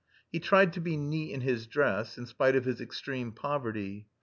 [0.31, 4.07] He tried to be neat in his dress, in spite of his extreme poverty.